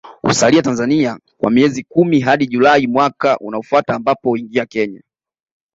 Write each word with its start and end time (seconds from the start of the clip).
Husalia 0.21 0.61
Tanzania 0.61 1.19
kwa 1.37 1.51
miezi 1.51 1.83
kumi 1.83 2.19
hadi 2.19 2.47
Julai 2.47 2.87
mwaka 2.87 3.37
unaofuata 3.37 3.95
ambapo 3.95 4.29
huingia 4.29 4.65
Kenya 4.65 5.01